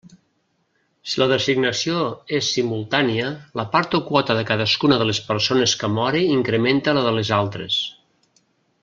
[1.09, 1.99] Si la designació
[2.37, 3.27] és simultània,
[3.61, 7.33] la part o quota de cadascuna de les persones que mori incrementa la de les
[7.43, 7.79] altres.